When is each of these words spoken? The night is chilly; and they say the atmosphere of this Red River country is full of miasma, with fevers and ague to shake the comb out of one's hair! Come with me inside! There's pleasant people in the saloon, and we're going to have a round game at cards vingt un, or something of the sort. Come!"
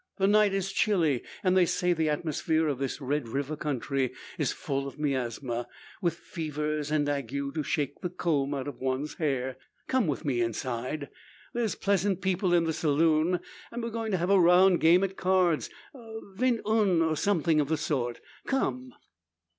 The 0.17 0.25
night 0.25 0.51
is 0.51 0.71
chilly; 0.71 1.21
and 1.43 1.55
they 1.55 1.67
say 1.67 1.93
the 1.93 2.09
atmosphere 2.09 2.67
of 2.67 2.79
this 2.79 2.99
Red 2.99 3.27
River 3.27 3.55
country 3.55 4.11
is 4.39 4.51
full 4.51 4.87
of 4.87 4.97
miasma, 4.97 5.67
with 6.01 6.15
fevers 6.15 6.89
and 6.89 7.07
ague 7.07 7.27
to 7.29 7.61
shake 7.61 8.01
the 8.01 8.09
comb 8.09 8.55
out 8.55 8.67
of 8.67 8.79
one's 8.79 9.13
hair! 9.19 9.57
Come 9.87 10.07
with 10.07 10.25
me 10.25 10.41
inside! 10.41 11.09
There's 11.53 11.75
pleasant 11.75 12.19
people 12.19 12.51
in 12.51 12.63
the 12.63 12.73
saloon, 12.73 13.41
and 13.71 13.83
we're 13.83 13.91
going 13.91 14.09
to 14.09 14.17
have 14.17 14.31
a 14.31 14.39
round 14.39 14.79
game 14.79 15.03
at 15.03 15.17
cards 15.17 15.69
vingt 15.93 16.61
un, 16.65 17.03
or 17.03 17.15
something 17.15 17.61
of 17.61 17.67
the 17.67 17.77
sort. 17.77 18.21
Come!" 18.47 18.95